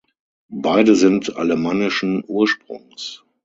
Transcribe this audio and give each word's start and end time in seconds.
Beide 0.63 0.95
sind 0.95 1.35
alemannischen 1.37 2.23
Ursprungs. 2.25 3.23